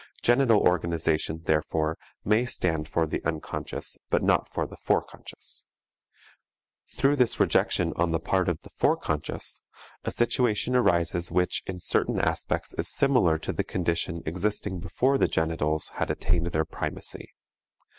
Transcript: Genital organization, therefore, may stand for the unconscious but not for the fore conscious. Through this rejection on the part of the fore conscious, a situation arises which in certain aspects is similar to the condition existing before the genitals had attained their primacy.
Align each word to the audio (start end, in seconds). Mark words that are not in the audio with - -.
Genital 0.23 0.57
organization, 0.61 1.43
therefore, 1.45 1.95
may 2.25 2.43
stand 2.43 2.87
for 2.89 3.05
the 3.05 3.23
unconscious 3.23 3.99
but 4.09 4.23
not 4.23 4.51
for 4.51 4.65
the 4.65 4.75
fore 4.75 5.03
conscious. 5.03 5.67
Through 6.89 7.17
this 7.17 7.39
rejection 7.39 7.93
on 7.97 8.09
the 8.09 8.19
part 8.19 8.49
of 8.49 8.59
the 8.63 8.71
fore 8.79 8.97
conscious, 8.97 9.61
a 10.03 10.09
situation 10.09 10.75
arises 10.75 11.31
which 11.31 11.61
in 11.67 11.79
certain 11.79 12.19
aspects 12.19 12.73
is 12.79 12.87
similar 12.87 13.37
to 13.37 13.53
the 13.53 13.63
condition 13.63 14.23
existing 14.25 14.79
before 14.79 15.19
the 15.19 15.27
genitals 15.27 15.89
had 15.89 16.09
attained 16.09 16.47
their 16.47 16.65
primacy. 16.65 17.35